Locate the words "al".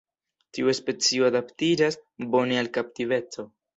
2.63-2.71